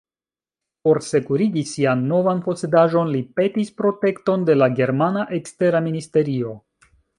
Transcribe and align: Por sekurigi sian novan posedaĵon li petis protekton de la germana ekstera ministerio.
Por 0.87 0.99
sekurigi 1.07 1.61
sian 1.71 2.01
novan 2.13 2.41
posedaĵon 2.47 3.13
li 3.17 3.21
petis 3.41 3.71
protekton 3.83 4.49
de 4.49 4.57
la 4.63 4.71
germana 4.81 5.29
ekstera 5.41 5.85
ministerio. 5.91 6.59